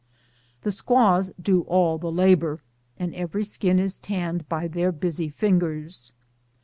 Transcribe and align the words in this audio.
The 0.63 0.71
squaws 0.71 1.29
do 1.39 1.61
all 1.61 1.99
the 1.99 2.11
labor, 2.11 2.57
and 2.97 3.13
every 3.13 3.43
skin 3.43 3.77
is 3.77 3.99
tanned 3.99 4.49
by 4.49 4.67
their 4.67 4.91
busy 4.91 5.29
fingers. 5.29 6.11